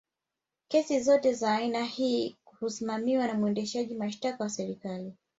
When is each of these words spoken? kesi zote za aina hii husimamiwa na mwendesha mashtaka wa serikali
kesi 0.67 0.99
zote 1.03 1.33
za 1.33 1.53
aina 1.53 1.83
hii 1.83 2.37
husimamiwa 2.59 3.27
na 3.27 3.33
mwendesha 3.33 3.79
mashtaka 3.97 4.43
wa 4.43 4.49
serikali 4.49 5.13